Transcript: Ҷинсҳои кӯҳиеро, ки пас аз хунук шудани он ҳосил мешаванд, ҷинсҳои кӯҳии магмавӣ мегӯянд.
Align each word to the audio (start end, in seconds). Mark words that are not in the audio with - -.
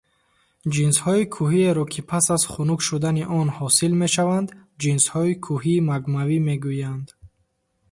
Ҷинсҳои 0.73 1.23
кӯҳиеро, 1.35 1.83
ки 1.91 2.01
пас 2.09 2.25
аз 2.35 2.43
хунук 2.51 2.79
шудани 2.87 3.23
он 3.39 3.47
ҳосил 3.57 3.93
мешаванд, 4.01 4.47
ҷинсҳои 4.81 5.33
кӯҳии 5.45 5.85
магмавӣ 5.89 6.37
мегӯянд. 6.47 7.07